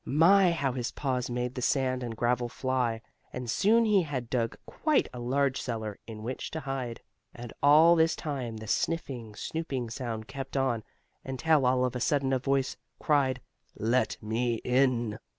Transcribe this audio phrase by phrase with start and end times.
[0.03, 3.01] My, how his paws made the sand and gravel fly,
[3.31, 7.01] and soon he had dug quite a large cellar, in which to hide.
[7.35, 10.83] And all this time the sniffing, snooping sound kept on,
[11.23, 13.41] until, all of a sudden a voice cried:
[13.77, 15.19] "Let me in!"